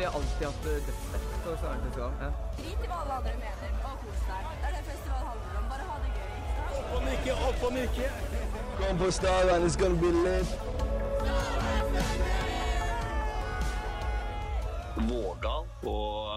[0.00, 2.12] vi alltid hatt dødsfest på Stavanger festival.
[2.20, 2.30] Ja.
[2.58, 4.42] Drit i hva alle andre mener, og kos deg.
[4.60, 5.64] Det er det festival handler om.
[5.72, 6.30] Bare ha det gøy.
[6.78, 8.06] Opp og nikke, opp og nikke.
[8.78, 10.50] Kom på Stavern, it's gonna be lit.
[15.10, 16.29] Vårdal og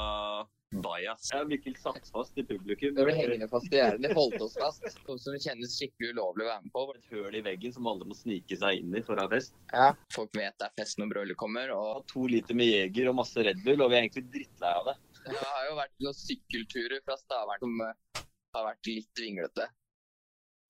[1.13, 1.29] Bajas.
[1.31, 2.95] Jeg har virkelig satt fast i publikum.
[2.95, 4.01] Vi ble hengende fast i gjerdet.
[4.01, 4.85] De holdt oss fast.
[5.07, 6.85] Noe som kjennes skikkelig ulovlig å være med på.
[6.97, 9.55] Et høl i veggen som alle må snike seg inn i for å ha fest.
[9.71, 9.91] Ja.
[10.13, 11.73] Folk vet det er fest når brølet kommer.
[11.75, 14.89] Og To liter med Jeger og masse Red Bull, og vi er egentlig drittlei av
[14.91, 14.97] det.
[15.29, 18.23] det har jo vært noen sykkelturer fra Stavern som eh,
[18.57, 19.69] har vært litt vinglete.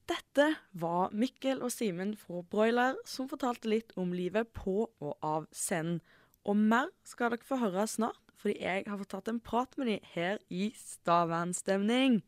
[0.03, 5.47] Dette var Mikkel og Simen fra Broiler som fortalte litt om livet på og av
[5.55, 6.01] scenen.
[6.43, 9.87] Og mer skal dere få høre snart, fordi jeg har fått tatt en prat med
[9.87, 12.19] dem her i Stavernstemning.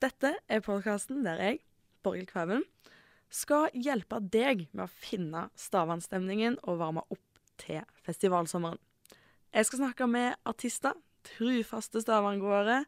[0.00, 1.60] Dette er podkasten der jeg,
[2.04, 2.64] Borghild Kvæven,
[3.28, 7.20] skal hjelpe deg med å finne Stavernstemningen og varme opp
[7.60, 8.80] til festivalsommeren.
[9.52, 12.84] Jeg skal snakke med artister, trufaste stavangåere,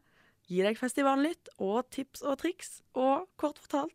[0.49, 3.93] gi deg festivalnytt og tips og triks, og kort fortalt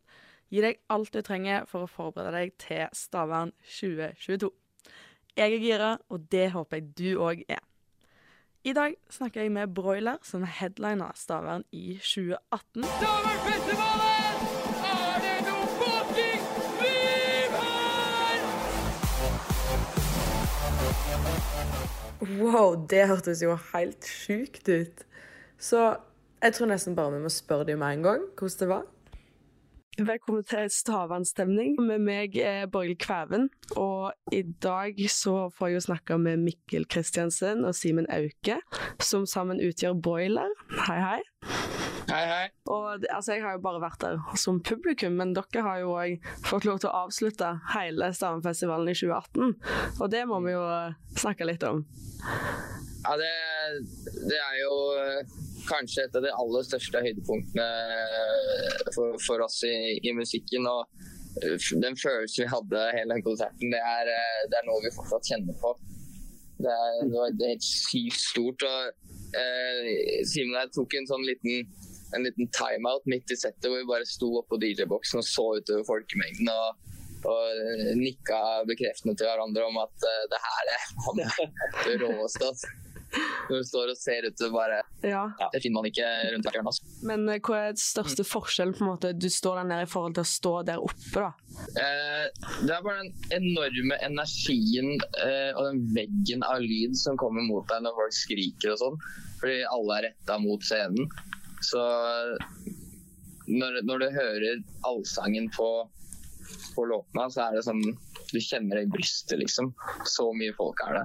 [0.55, 4.51] gi deg alt du trenger for å forberede deg til Stavern 2022.
[5.35, 7.63] Jeg er gira, og det håper jeg du òg er.
[8.65, 12.85] I dag snakker jeg med Broiler, som headlina Stavern i 2018.
[12.89, 14.47] Stavernfestivalen!
[14.89, 16.49] Er det noe fuckings
[16.79, 18.41] liv her?
[22.41, 25.05] Wow, det hørtes jo helt sjukt ut.
[25.61, 25.97] Så
[26.41, 28.89] jeg tror nesten bare vi må spørre dem med en gang hvordan det var.
[29.95, 31.77] Velkommen til Stavandstemning.
[31.79, 33.45] Med meg er Borghild Kvæven,
[33.79, 38.57] og i dag så får jeg jo snakke med Mikkel Kristiansen og Simen Auke,
[38.99, 40.51] som sammen utgjør Boiler.
[40.89, 41.21] Hei, hei.
[42.11, 42.49] Hei, hei.
[42.67, 46.27] Og altså, jeg har jo bare vært der som publikum, men dere har jo òg
[46.43, 49.55] fått lov til å avslutte hele Stavanfestivalen i 2018.
[50.01, 50.67] Og det må vi jo
[51.23, 51.85] snakke litt om.
[53.05, 53.35] Ja, det,
[54.27, 59.61] det er jo eh, kanskje et av de aller største høydepunktene eh, for, for oss
[59.69, 60.69] i, i musikken.
[60.71, 60.87] Og
[61.43, 64.95] eh, den følelsen vi hadde hele den konserten, det er, eh, det er noe vi
[64.97, 65.75] fortsatt kjenner på.
[66.61, 68.67] Det, er, det var helt sykt stort.
[68.69, 69.11] og
[69.41, 71.67] eh, Simen og jeg tok en sånn liten
[72.15, 75.87] en liten timeout midt i settet hvor vi bare sto oppå DJ-boksen og så utover
[75.89, 76.51] folkemengden.
[76.53, 76.85] og
[77.25, 78.39] og nikka
[78.69, 80.83] bekreftende til hverandre om at uh, det her er
[81.87, 82.51] det råeste.
[82.51, 82.84] Altså.
[83.49, 86.73] Når du står og ser ut, bare Ja, Det finner man ikke rundt hvert hjørne.
[86.73, 86.93] Altså.
[87.11, 89.91] Men eh, hva er den største forskjellen på en måte du står der nede i
[89.91, 91.31] forhold til å stå der oppe, da?
[91.81, 92.25] Eh,
[92.65, 97.69] det er bare den enorme energien eh, og den veggen av lyd som kommer mot
[97.71, 98.99] deg når folk skriker og sånn.
[99.43, 101.11] Fordi alle er retta mot scenen.
[101.65, 101.81] Så
[103.47, 105.69] når, når du hører allsangen på,
[106.75, 107.83] på låtene, så er det sånn
[108.33, 109.71] Du kjenner det i brystet, liksom.
[110.09, 111.05] Så mye folk er det.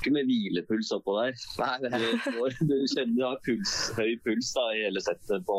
[0.00, 1.34] Ikke med hvilepuls oppå der.
[1.60, 1.90] Nei, det
[2.24, 5.58] Du, du kjenner du har puls, høy puls da, i hele settet på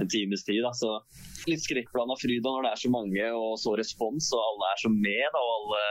[0.00, 0.64] en times tid.
[0.66, 0.72] Da.
[0.74, 0.96] Så
[1.46, 4.90] litt skrekkblanda fryd når det er så mange og så respons, og alle er så
[4.90, 5.22] med.
[5.36, 5.84] Da, og alle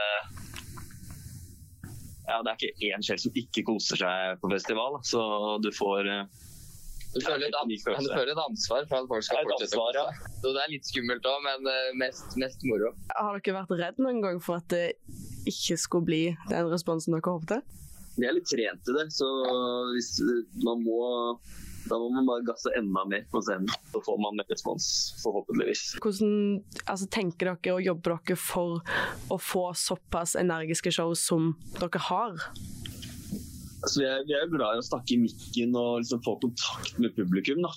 [2.30, 4.98] ja, Det er ikke én sjel som ikke koser seg på festival.
[4.98, 5.02] da.
[5.14, 5.24] Så
[5.64, 6.22] du får eh,
[7.16, 9.98] Du føler, et, unik du føler et ansvar for at folk skal fortsette å ansvar,
[10.04, 10.38] kose seg.
[10.44, 12.92] Så det er litt skummelt òg, men eh, mest, mest moro.
[13.16, 14.86] Har dere vært redd noen gang for at det
[15.48, 17.60] ikke skulle bli den responsen dere håpte?
[18.18, 19.26] Vi er litt trent til det, så
[19.94, 20.14] hvis
[20.64, 21.00] man må
[21.88, 23.70] da må man bare gasse enda mer på scenen.
[23.92, 24.84] Så får man mer respons,
[25.22, 25.84] forhåpentligvis.
[26.02, 26.34] Hvordan
[26.84, 28.82] altså, tenker dere og jobber dere for
[29.32, 32.36] å få såpass energiske show som dere har?
[33.80, 37.00] Altså, vi, er, vi er glad i å snakke i mikken og liksom få kontakt
[37.00, 37.64] med publikum.
[37.64, 37.72] Da.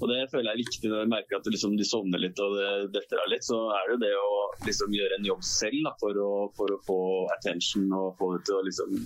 [0.00, 2.54] Og Det føler jeg er viktig når jeg merker at liksom, de sovner litt og
[2.56, 3.44] det detter av litt.
[3.44, 4.30] Så er det jo det å
[4.68, 7.00] liksom, gjøre en jobb selv da, for, å, for å få
[7.36, 8.96] attention og få det til å liksom,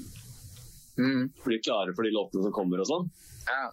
[0.94, 1.28] Mm.
[1.44, 3.09] bli klare for de låtene som kommer og sånn.
[3.49, 3.65] Ja.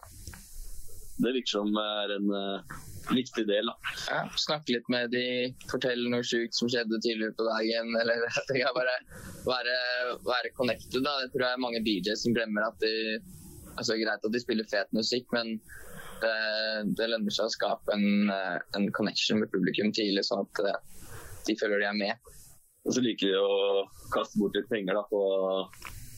[1.22, 2.80] Det virker som er en uh,
[3.14, 3.70] viktig del.
[3.70, 3.92] Da.
[4.10, 7.94] Ja, snakke litt med de, fortelle noe sjukt som skjedde tidligere på dagen.
[8.01, 8.25] Eller
[8.57, 8.95] jeg bare
[9.45, 9.78] være,
[10.25, 11.04] være connected.
[11.06, 11.19] Da.
[11.22, 13.22] Det tror jeg er mange DJs som glemmer at de
[13.78, 15.54] altså Greit at de spiller fet musikk, men
[16.23, 16.35] det,
[16.97, 21.09] det lønner seg å skape en, eh, en connection med publikum tidlig, sånn at eh,
[21.47, 22.31] de føler de er med.
[22.85, 23.83] Og så liker de å
[24.13, 25.21] kaste bort litt penger da, på,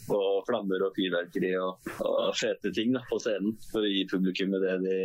[0.08, 3.58] på flammer og fyrverkeri og, og fete ting da, på scenen.
[3.72, 5.00] For å gi publikummet det de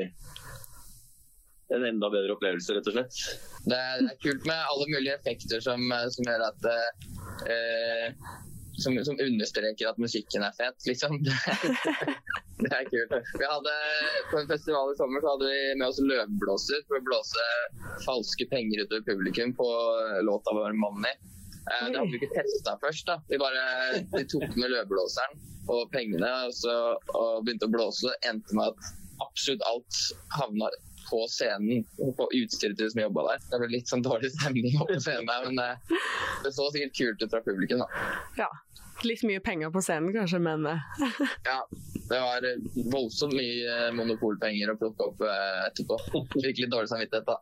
[1.75, 3.17] en enda bedre opplevelse, rett og slett.
[3.69, 8.31] Det er, det er kult med alle mulige effekter som, eh, som gjør at eh,
[8.83, 11.19] som, som understreker at musikken er fet, liksom.
[12.59, 13.13] Det er kult.
[13.39, 13.73] Vi hadde,
[14.33, 17.45] på en festival i sommer så hadde vi med oss løvblåser for å blåse
[18.03, 19.69] falske penger ut over publikum på
[20.27, 21.15] låta vår 'Money'.
[21.69, 23.07] Eh, det hadde vi ikke testa først.
[23.07, 23.21] da.
[23.31, 23.63] Vi bare
[24.17, 25.39] vi tok med løvblåseren
[25.69, 26.75] og pengene og, så,
[27.15, 28.93] og begynte å blåse, Det endte med at
[29.23, 30.03] absolutt alt
[30.39, 30.71] havna
[31.09, 31.85] på scenen
[32.17, 33.45] på utstyret til de som jobba der.
[33.51, 36.01] Det ble litt sånn dårlig stemning oppe på scenen men eh,
[36.45, 37.85] det så sikkert kult ut fra publikum.
[37.85, 38.09] da.
[38.43, 38.51] Ja.
[39.03, 40.79] Litt mye penger på scenen, kanskje, men eh,
[41.45, 41.69] Ja,
[42.09, 45.23] det var eh, voldsomt mye eh, monopolpenger å plukke opp
[45.69, 45.99] etterpå.
[46.43, 47.37] Litt dårlig samvittighet da.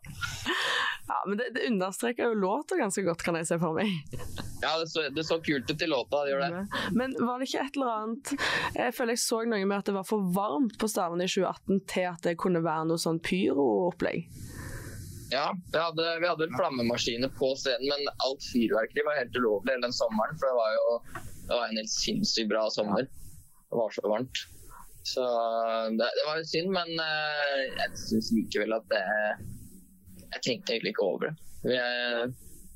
[1.09, 3.95] ja, men det, det understreker jo låta ganske godt, kan jeg se for meg.
[4.57, 6.63] Ja, det så, det så kult ut i låta, det gjør det.
[6.97, 8.31] Men var det ikke et eller annet
[8.73, 11.83] Jeg føler jeg så noe med at det var for varmt på Stavern i 2018
[11.93, 14.25] til at det kunne være noe sånn pyroopplegg.
[15.31, 19.87] Ja, vi hadde, vi hadde flammemaskiner på scenen, men alt fyrverkeri var helt ulovlig hele
[19.87, 20.39] den sommeren.
[20.41, 23.07] For det var jo det var en helt sinnssykt bra sommer.
[23.71, 24.43] Det var så varmt.
[25.07, 25.23] Så
[25.99, 29.03] det, det var jo synd, men uh, jeg syns likevel at det
[30.33, 31.35] Jeg tenkte egentlig ikke over det.
[31.67, 31.77] Vi,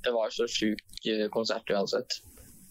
[0.04, 2.20] det var så sjuk eh, konsert uansett.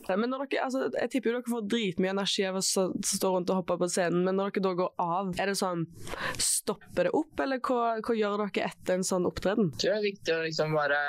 [0.07, 3.51] Men når dere, altså, jeg tipper jo dere får dritmye energi av å stå rundt
[3.51, 5.83] og hoppe på scenen, men når dere da går av, er det sånn
[6.39, 9.69] Stopper det opp, eller hva, hva gjør dere etter en sånn opptreden?
[9.75, 11.01] Jeg tror det er viktig å liksom bare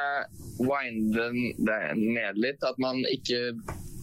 [0.59, 1.31] winde
[1.71, 2.67] det ned litt.
[2.67, 3.55] At man ikke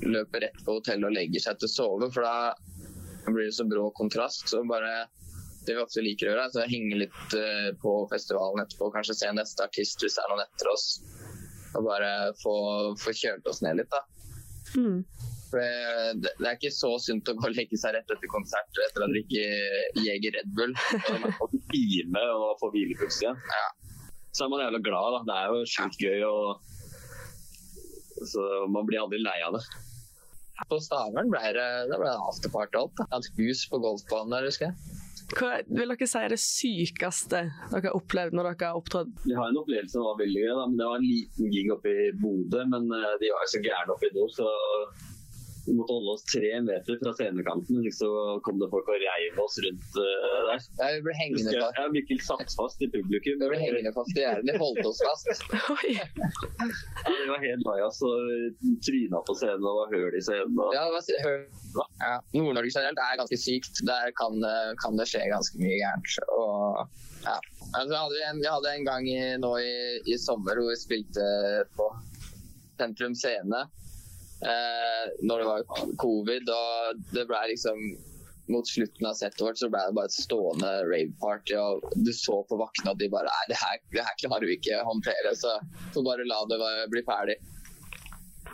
[0.06, 2.54] løper rett på hotellet og legger seg til å sove, for da
[3.28, 4.48] blir det så brå kontrast.
[4.50, 5.08] Så bare
[5.68, 8.92] det vi ofte liker å gjøre, er å henge litt eh, på festivalen etterpå.
[8.94, 10.86] Kanskje se neste artist hvis det er noen etter oss.
[11.76, 12.12] Og bare
[12.42, 12.54] få,
[13.02, 14.04] få kjølt oss ned litt, da.
[14.78, 15.02] Mm.
[15.48, 18.82] For det, det er ikke så sunt å gå og legge seg rett etter konsert
[18.88, 19.44] etter å drikke
[20.04, 20.74] Jeger Red Bull.
[21.44, 23.40] Og hvile og få hvilepuls igjen.
[24.36, 25.22] Så er man jævla glad, da.
[25.28, 26.26] Det er jo sjukt gøy.
[26.28, 26.76] og
[28.26, 29.64] så Man blir aldri lei av det.
[30.68, 33.04] På Stavern ble det, det ble afterparty alt.
[33.14, 35.04] Et hus på golfbanen der, husker jeg.
[35.36, 39.12] Hva vil dere si er det sykeste dere har opplevd når dere har opptrådt?
[39.26, 40.54] Vi har en opplevelse som var veldig gøy.
[40.56, 40.66] Da.
[40.66, 43.64] men Det var en liten gig oppe i Bodø, men eh, de var jo så
[43.66, 44.48] gærne oppe i nord, så
[45.68, 47.82] vi måtte holde oss tre meter fra scenekanten.
[47.84, 48.10] Hvis så
[48.46, 50.66] kom det folk og reiv oss rundt eh, der.
[50.80, 51.80] Ja, vi ble hengende Husker fast.
[51.82, 53.38] ja, Mikkel satt fast i publikum.
[53.44, 54.48] Vi ble hengende fast i gjerdet.
[54.48, 55.44] De holdt oss fast.
[55.76, 55.94] Oi!
[55.98, 56.08] Ja,
[57.12, 60.56] de var helt bajas og tryna på scenen og var høl i scenen.
[60.56, 60.72] Og...
[60.78, 61.44] Ja, det var, hør,
[62.06, 62.14] ja.
[62.38, 63.84] Nord-Norge generelt er ganske sykt.
[63.88, 66.18] Der kan, det- kan det skje ganske mye gærent.
[66.38, 66.88] Og,
[67.28, 67.38] ja.
[67.74, 69.74] altså, vi, hadde en, vi hadde en gang i, nå i,
[70.08, 71.28] i sommer hvor vi spilte
[71.78, 71.90] på
[72.78, 73.66] Sentrum Scene.
[74.46, 75.66] Eh, når det var
[75.98, 77.82] covid, og det ble liksom
[78.48, 81.56] mot slutten av settet vårt så ble det bare et stående rave-party.
[81.60, 84.58] og Du så på vaktene at de bare Nei, det her, det her klarer vi
[84.60, 85.58] ikke å håndtere, så
[85.96, 86.60] får bare la det
[86.94, 87.38] bli ferdig.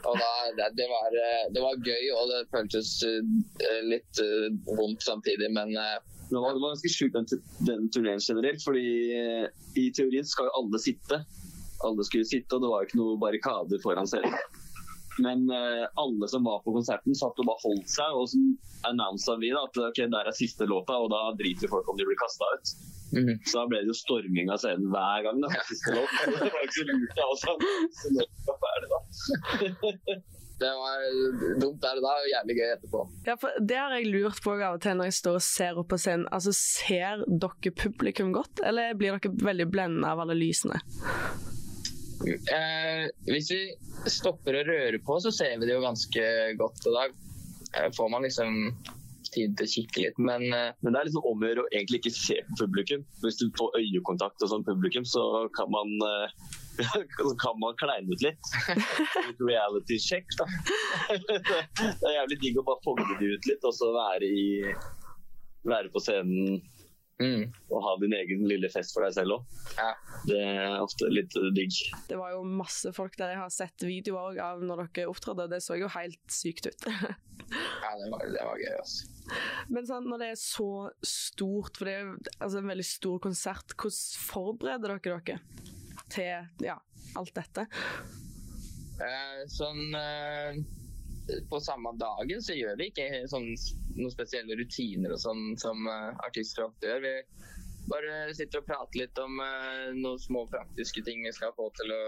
[0.03, 4.49] Og da, det, det, var, eh, det var gøy, og det føltes eh, litt eh,
[4.75, 7.27] vondt samtidig, men Det var, det var ganske sjukt den,
[7.67, 8.83] den turneen generelt, fordi
[9.77, 11.21] i teorien skal jo alle sitte.
[11.85, 14.33] Alle skulle sitte, og det var jo ikke noe barrikader foran scenen.
[15.21, 18.17] Men uh, alle som var på konserten, satt og bare holdt seg.
[18.17, 18.41] Og så
[18.89, 22.07] annonsa vi da, at ok, der er siste låta, og da driter folk om de
[22.07, 22.75] blir kasta ut.
[23.13, 23.33] Mhm.
[23.45, 25.41] Så da ble det jo storming av scenen hver gang.
[25.43, 26.13] da, siste låt.
[26.33, 27.57] Det var ikke så lurt, det også.
[27.99, 29.01] Så låten var ferdig, da.
[30.63, 31.05] det var
[31.61, 33.05] dumt der og da, og jævlig gøy etterpå.
[33.27, 35.81] Ja, for Det har jeg lurt på av og til når jeg står og ser
[35.81, 36.27] opp på scenen.
[36.33, 40.81] Altså, Ser dere publikum godt, eller blir dere veldig blenda av alle lysene?
[42.27, 43.61] Eh, hvis vi
[44.11, 46.25] stopper å røre på, så ser vi det jo ganske
[46.59, 46.83] godt.
[46.87, 48.59] Og da eh, får man liksom
[49.33, 50.19] tid til å kikke litt.
[50.21, 53.05] Men eh, Men det er liksom om å gjøre å egentlig ikke se på publikum.
[53.23, 55.23] Hvis du får øyekontakt og sånn publikum, så
[55.57, 56.35] kan man eh,
[57.19, 58.53] så kan man kleine ut litt.
[59.27, 60.47] Litt reality check, da.
[61.29, 64.45] Det er jævlig digg å bare fogne det ut litt, og så være, i,
[65.69, 66.63] være på scenen
[67.21, 69.57] mm, og ha din egen lille fest for deg selv òg.
[69.77, 69.89] Ja.
[70.29, 71.79] Det er ofte litt digg.
[72.09, 75.53] Det var jo masse folk der jeg har sett videoer av når dere opptrådte, og
[75.53, 76.87] det så jo helt sykt ut.
[77.83, 79.09] ja, det var, det var gøy, altså.
[79.71, 80.69] Men sånn, når det er så
[81.07, 85.39] stort, for det er altså, en veldig stor konsert, hvordan forbereder dere dere
[86.13, 86.77] til ja,
[87.19, 87.67] alt dette?
[89.03, 90.59] Eh, sånn eh,
[91.49, 93.53] På samme dagen så gjør vi ikke sånn,
[93.95, 97.05] noen spesielle rutiner og sånn som uh, artister ofte gjør.
[97.05, 101.69] Vi bare sitter og prater litt om uh, noen små praktiske ting vi skal få
[101.79, 102.03] til å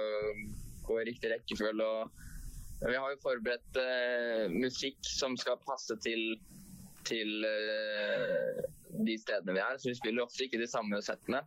[0.89, 1.87] gå i riktig rekkefølge.
[1.87, 6.35] Og vi har jo forberedt uh, musikk som skal passe til,
[7.07, 7.47] til
[9.05, 11.45] de stedene vi er, så vi spiller ofte ikke de samme settene.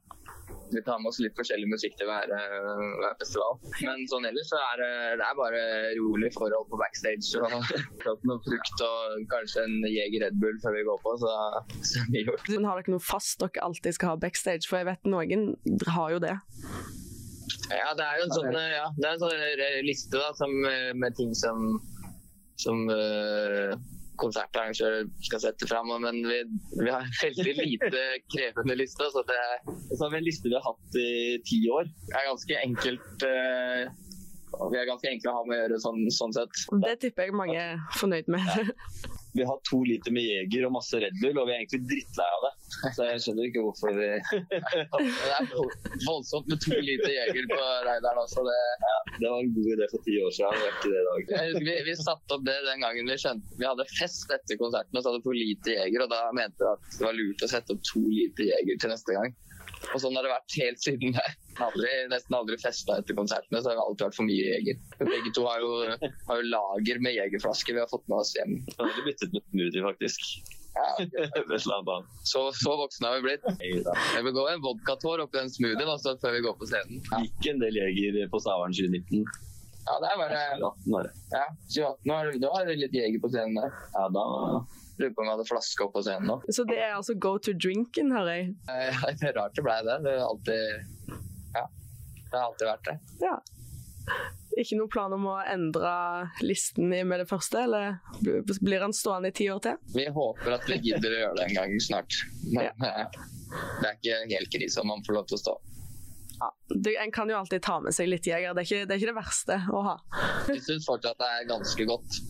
[0.74, 3.58] Vi tar med oss litt forskjellig musikk til hver, eh, hver festival.
[3.84, 5.62] Men sånn ellers så er det, er bare
[5.98, 7.32] rolig forhold på backstage.
[7.40, 11.34] og noe frukt og kanskje en Jeger Red Bull før vi går på, så,
[11.92, 12.52] så mye gjort.
[12.54, 14.68] Men Har dere noe fast dere alltid skal ha backstage?
[14.68, 15.52] For jeg vet noen
[15.88, 16.36] har jo det.
[17.68, 20.90] Ja, det er jo en sånn, ja, det er en sånn liste da, som, eh,
[20.96, 21.78] med ting som,
[22.60, 23.74] som eh,
[24.20, 26.40] konsertarrangør skal sette fram, men vi,
[26.80, 28.02] vi har en veldig lite
[28.34, 29.08] krevende liste.
[29.14, 29.56] Så det er
[29.94, 31.88] så har vi en liste vi har hatt i ti år.
[32.08, 33.88] Det er ganske enkelt Uh,
[34.72, 36.62] Vi er ganske enkle å ha med å gjøre sånn, sånn sett.
[36.82, 38.48] Det tipper jeg mange er fornøyd med.
[39.36, 42.28] Vi har to liter med Jeger og masse Red Bull, og vi er egentlig drittlei
[42.36, 42.52] av det.
[42.96, 44.08] Så jeg skjønner ikke hvorfor vi
[45.18, 45.50] Det er
[46.06, 47.58] voldsomt med to liter Jeger på
[47.88, 48.44] Reidaren også.
[48.48, 48.58] Det,
[49.18, 51.60] Det var en god idé for ti år siden, det er ikke det i dag.
[51.68, 55.04] vi, vi satte opp det den gangen vi skjønte Vi hadde fest etter konserten og
[55.04, 57.76] så hadde for lite Jeger, og da mente vi at det var lurt å sette
[57.76, 59.36] opp to liter Jeger til neste gang.
[59.94, 61.24] Og sånn har det vært helt siden det.
[61.64, 64.78] Aldri, nesten aldri festa etter konsertene, så har det alltid vært for mye Jeger.
[65.00, 65.72] Begge to har jo,
[66.28, 68.60] har jo lager med Jegerflasker vi har fått med oss hjem.
[68.76, 70.28] Da har vi byttet med smoothie, faktisk.
[70.78, 70.88] Ja,
[72.22, 73.46] så, så voksne har vi blitt.
[73.58, 77.02] Jeg vil gå en vodkatår oppi den smoothien også, før vi går på scenen.
[77.24, 79.26] Gikk en del Jeger på Stavern 2019.
[79.88, 81.12] Ja, det er bare 2018 var det.
[81.32, 81.44] ja,
[81.76, 83.78] 2018 var det var litt Jeger på scenen der.
[83.94, 84.24] Ja, da
[84.98, 86.36] Lurer på om jeg hadde flaske opp på scenen nå.
[86.50, 88.48] Så det er altså go to drinken, hører jeg.
[88.66, 89.96] Ja, Det er rart det ble det.
[90.04, 90.58] Det har alltid
[91.54, 91.64] Ja,
[92.18, 92.96] det har alltid vært det.
[93.22, 93.36] Ja.
[94.58, 95.92] Ikke noe plan om å endre
[96.42, 98.00] listen med det første, eller
[98.58, 99.78] blir han stående i ti år til?
[99.94, 102.18] Vi håper at vi gidder å gjøre det en gang snart.
[102.56, 103.06] Men ja.
[103.06, 105.54] det er ikke helt krise om han får lov til å stå.
[106.38, 106.50] Ja.
[106.70, 109.00] du, en kan jo alltid ta med seg litt jeger, det er ikke det, er
[109.00, 109.96] ikke det verste å ha.
[110.48, 112.20] Jeg syns fortsatt det er ganske godt.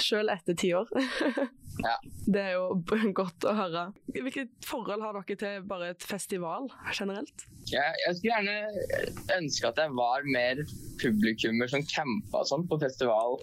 [0.00, 0.90] Selv etter ti år.
[1.80, 1.94] Ja.
[2.26, 3.86] Det er jo godt å høre.
[4.12, 7.46] Hvilket forhold har dere til bare et festival generelt?
[7.70, 10.60] Jeg, jeg skulle gjerne ønske at jeg var mer
[11.00, 13.38] publikummer som campa sånn på festival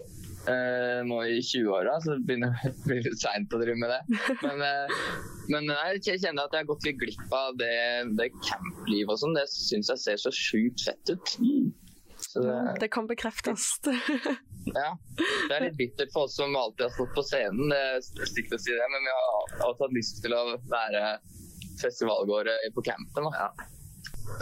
[0.52, 4.20] eh, nå i 20-åra, så det begynner det bli litt seint å drive med det.
[4.42, 4.96] Men, eh,
[5.52, 5.72] men
[6.04, 7.74] jeg kjenner at jeg har gått litt glipp av det,
[8.18, 9.36] det camplivet og sånn.
[9.38, 11.36] Det syns jeg ser så sjukt fett ut.
[12.18, 13.70] Så det, Det kan bekreftes.
[14.74, 18.30] ja, det er litt bittert for oss som alltid har stått på scenen, det er
[18.32, 21.04] stygt å si det, men vi har også hatt lyst til å være
[21.78, 23.30] festivalgåere på campen.
[23.30, 23.52] Da.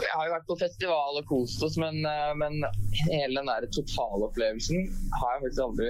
[0.01, 2.59] Jeg har jo vært på festival og kost oss, men, eh, men
[3.07, 4.85] hele den der totalopplevelsen
[5.17, 5.89] har jeg faktisk aldri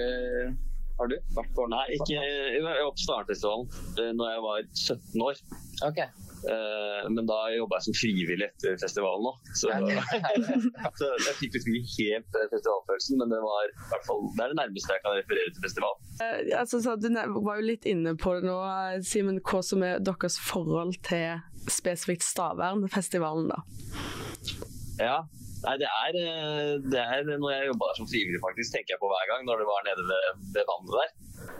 [0.98, 1.66] Har du vært på?
[1.70, 2.22] Nei, ikke
[2.64, 5.42] på Starenfestivalen da jeg var 17 år.
[5.86, 6.00] Ok.
[6.46, 9.38] Eh, Men da jobba jeg som frivillig etter festivalen òg.
[9.58, 9.70] Så,
[11.00, 14.44] så jeg fikk liksom ikke helt eh, festivalfølelsen, men det var i hvert fall det
[14.44, 15.96] er det nærmeste jeg kan referere til festival.
[16.22, 17.08] Eh, altså, så du
[17.46, 19.40] var jo litt inne på det nå, eh, Simen.
[19.48, 23.62] Hva som er deres forhold til spesifikt Stavernfestivalen, da?
[25.00, 25.18] Ja.
[25.58, 26.16] Nei, det er,
[26.86, 29.62] det er når jeg jobba der som frivillig, faktisk, tenker jeg på hver gang når
[29.62, 31.08] det var nede ved, ved vannet der.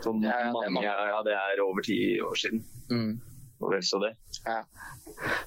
[0.03, 0.93] Som Ja, ja, det mange, mange.
[1.11, 2.63] ja, det er over ti år siden.
[2.87, 3.11] Mm.
[3.59, 4.13] Og vel så det.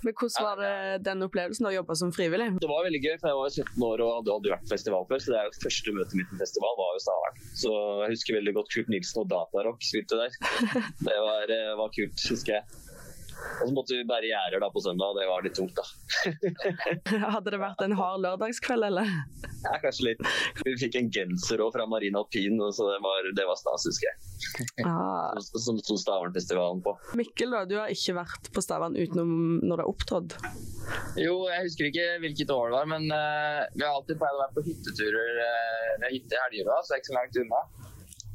[0.05, 0.73] Men hvordan var det
[1.07, 2.51] den opplevelsen å jobbe som frivillig?
[2.61, 5.07] Det var veldig gøy, for jeg var 17 år og hadde aldri vært på festival
[5.09, 5.23] før.
[5.25, 7.43] Så det er jo første møtet mitt med festival var jo Stavern.
[7.63, 10.39] Så jeg husker veldig godt Kurt Nilsen og Datarock spilte der.
[11.09, 12.82] Det var, eh, var kult, husker jeg.
[13.63, 15.85] Og så måtte vi bære gjerder på søndag, og det var litt tungt, da.
[17.37, 19.11] Hadde det vært en hard lørdagskveld, eller?
[19.63, 20.23] Ja, kanskje litt.
[20.65, 23.87] Vi fikk en genser òg fra Marina Alpin, og så det var, det var stas,
[23.91, 24.87] husker jeg.
[24.87, 25.39] Ah.
[25.39, 26.97] Som- sto Stavernfestivalen på.
[27.19, 30.37] Mikkel, da, du har ikke vært på Stavern utenom når det har opptrådt?
[31.21, 34.43] Jo, jeg husker ikke hvilket år det var, men uh, vi har alltid pleid å
[34.43, 35.41] være på hytteturer.
[35.47, 37.63] Uh, hytte i Helgerøa, så det er ikke så langt unna.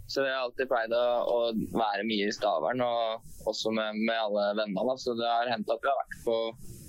[0.07, 1.37] Så vi har alltid pleid å, å
[1.75, 4.85] være mye i Stavern, og også med, med alle vennene.
[4.87, 4.95] Da.
[5.01, 6.37] Så det har hendt at vi har vært på,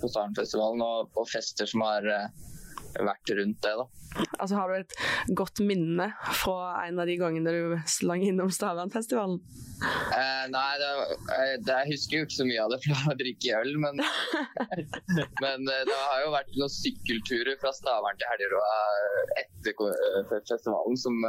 [0.03, 2.29] på Stavernfestivalen og på fester som har eh,
[3.03, 3.75] vært rundt det.
[3.81, 3.89] da.
[4.39, 4.95] Altså, Har du et
[5.37, 6.11] godt minne
[6.41, 9.41] fra en av de gangene du slang innom Stavernfestivalen?
[9.79, 10.89] Eh, nei, det,
[11.35, 14.03] eh, det, jeg husker jo ikke så mye av det for å drikke øl, men,
[15.45, 18.79] men eh, det har jo vært noen sykkelturer fra Stavern til Helgerøa
[19.43, 19.77] etter
[20.49, 21.23] festivalen som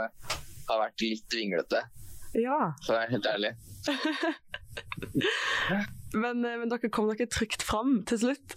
[0.70, 1.84] har vært litt vinglete,
[2.38, 2.60] Ja.
[2.86, 3.54] for å være helt ærlig.
[6.14, 8.56] Men, eh, men dere kom dere trygt fram til slutt.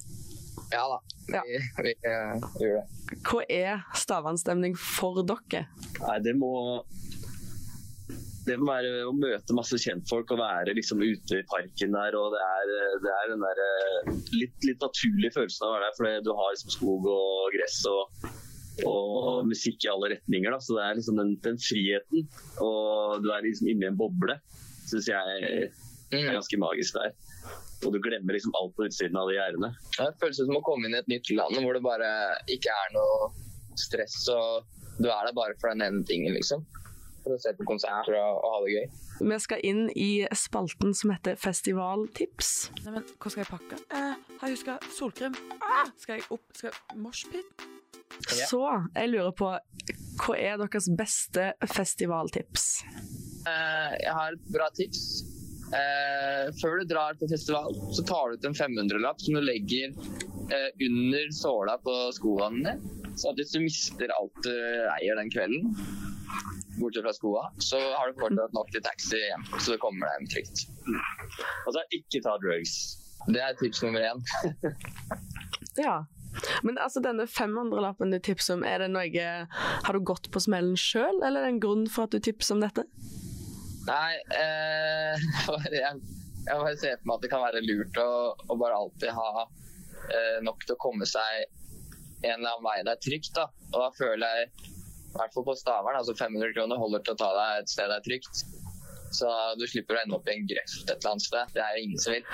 [0.73, 1.43] Ja da, vi, Ja.
[1.85, 3.19] vi, uh, gjorde det.
[3.29, 5.67] Hva er Stavern-stemning for dere?
[6.01, 6.53] Nei, det må
[8.47, 12.17] det må være å møte masse kjentfolk og være liksom ute i parken der.
[12.19, 12.73] og Det er,
[13.05, 15.95] det er den der eh, litt, litt naturlige følelsen av å være der.
[15.99, 18.27] For du har liksom skog og gress og,
[18.89, 20.51] og musikk i alle retninger.
[20.55, 20.59] Da.
[20.65, 22.27] Så det er liksom den, den friheten.
[22.65, 24.39] Og du er liksom inne i en boble.
[24.89, 25.73] Syns jeg er
[26.13, 26.27] Mm.
[26.37, 27.15] ganske magisk der.
[27.87, 29.71] Og du glemmer liksom alt på utsiden av de gjerdene.
[29.97, 32.11] Det føles som å komme inn i et nytt land hvor det bare
[32.53, 33.31] ikke er noe
[33.81, 34.19] stress.
[34.29, 34.67] og
[35.01, 36.67] Du er der bare for den ene tingen, liksom.
[37.25, 38.87] For å se på konserter og, og ha det gøy.
[39.33, 42.69] Vi skal inn i spalten som heter Festivaltips.
[42.85, 43.81] Neimen, hva skal jeg pakke?
[43.89, 45.35] Eh, har jeg huska solkrem?
[45.63, 47.65] Ah, skal jeg opp Skal jeg Moshpit?
[48.33, 48.63] Så
[48.95, 49.51] jeg lurer på
[50.23, 52.67] hva er deres beste festivaltips?
[53.47, 55.25] Uh, jeg har et bra tips.
[55.73, 59.95] Uh, før du drar på festival, så tar du ut en 500-lapp som du legger
[59.97, 63.01] uh, under såla på skoene dine.
[63.17, 65.73] Så at hvis du mister alt du eier den kvelden,
[66.79, 70.15] bortsett fra skoa, så har du fortsatt nok til taxi hjem, så du kommer deg
[70.17, 70.65] hjem trygt.
[71.67, 72.77] Og så ikke ta drugs.
[73.29, 74.25] Det er tips nummer én.
[75.73, 76.03] Ja.
[76.67, 80.79] Men altså, denne 500-lappen du tipser om, er det noe Har du gått på smellen
[80.81, 82.87] sjøl, eller er det en grunn for at du tipser om dette?
[83.89, 85.25] Nei, eh,
[85.75, 86.03] jeg,
[86.47, 88.11] jeg bare ser for meg at det kan være lurt å,
[88.49, 91.45] å bare alltid ha eh, nok til å komme seg
[92.23, 93.33] en eller annen vei det er trygt.
[93.39, 93.49] da.
[93.73, 94.51] Og da føler jeg,
[95.13, 97.91] i hvert fall på Stavern, altså 500 kroner holder til å ta deg et sted
[97.91, 98.45] det er trygt.
[99.13, 99.29] Så
[99.61, 101.51] du slipper å ende opp i en grøft et eller annet sted.
[101.57, 102.29] Det er jo ingen som vil.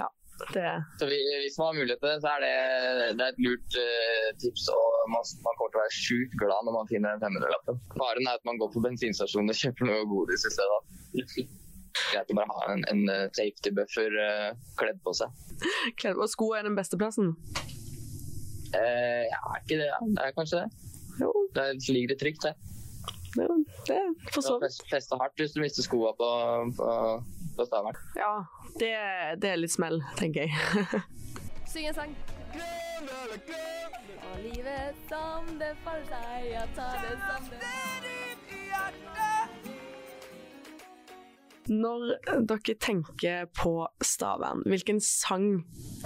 [0.00, 0.08] Ja,
[0.54, 2.54] det Så vi, hvis man har mulighet til det, så er det,
[3.18, 4.66] det er et lurt uh, tips.
[4.74, 7.80] Og man, man kommer til å være sjukt glad når man finner den 500-lappen.
[7.96, 10.80] Faren er at man går på bensinstasjonen og kjøper noe godis i stedet.
[11.98, 15.32] Greit å bare ha en, en eh, safety buffer uh, kledd på seg.
[15.98, 17.32] Kledd- på sko er den beste plassen?
[18.74, 19.90] Uh, ja, ikke det?
[20.14, 20.68] Det er kanskje det.
[21.18, 22.54] Jo, Det ligger det trygt, det.
[23.38, 23.56] jo
[23.88, 23.98] det
[24.32, 24.68] for så vidt.
[24.68, 26.28] fest, feste hardt hvis du mister skoa på,
[26.78, 26.92] på,
[27.58, 27.98] på Stavern.
[28.18, 28.32] Ja,
[28.80, 28.92] det,
[29.42, 31.02] det er litt smell, tenker jeg.
[31.72, 32.16] Syng en sang.
[34.28, 39.27] Og livet som det faller seg, jeg tar det som det
[41.68, 42.04] Når
[42.48, 43.72] dere tenker på
[44.04, 45.48] Stavern, hvilken sang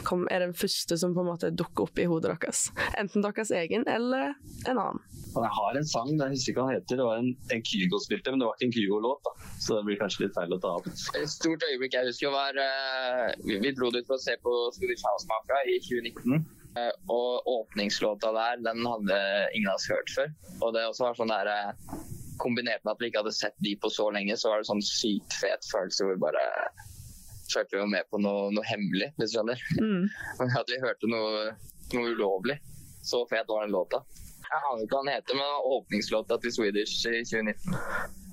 [0.03, 2.65] kom, er den første som på en måte dukker opp i hodet deres?
[2.99, 4.33] Enten deres egen eller
[4.67, 5.03] en annen.
[5.33, 6.99] Jeg har en sang, jeg husker ikke hva den heter.
[6.99, 9.31] Det var en, en Kygo spilte, men det var ikke en Kygo-låt.
[9.63, 10.89] Så det blir kanskje litt feil å ta opp.
[11.17, 14.57] Et stort øyeblikk jeg husker var uh, Vi, vi dro dit for å se på
[14.77, 16.43] Swedish House Mafia i 2019.
[16.73, 19.21] Uh, og åpningslåta der, den hadde
[19.55, 20.35] ingen av oss hørt før.
[20.61, 21.97] Og det også var sånn der eh,
[22.41, 24.83] Kombinert med at vi ikke hadde sett de på så lenge, så var det sånn
[24.87, 26.47] sykt fet følelse hvor vi bare
[27.53, 29.63] følte vi var med på noe, noe hemmelig, hvis du skjønner.
[29.81, 30.05] Mm.
[30.61, 31.53] At vi hørte noe,
[31.93, 32.59] noe ulovlig.
[33.03, 34.03] Så fet var den låta.
[34.53, 37.77] Jeg aner ikke hva den heter, men åpningslåta til Swedish i 2019.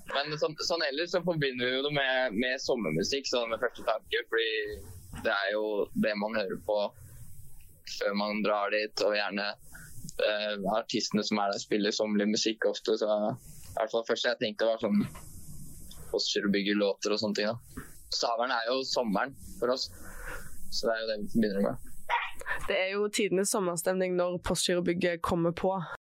[0.09, 3.85] Men sånn, sånn ellers så forbinder vi jo det med, med sommermusikk, sånn med første
[3.87, 4.23] tanke.
[4.31, 5.63] Fordi det er jo
[6.05, 6.79] det man hører på
[7.99, 12.97] før man drar dit, og gjerne eh, artistene som er der, spiller sommerlig musikk ofte.
[12.99, 13.07] Så
[13.69, 15.03] i hvert fall første jeg tenkte var sånn
[16.09, 17.51] poster og bygge låter og sånne ting.
[17.51, 17.85] da.
[18.09, 19.89] Stavern er jo sommeren for oss,
[20.73, 21.85] så det er jo det vi begynner med.
[22.69, 25.71] Det er jo tidenes sommerstemning når Postgirobygget kommer på.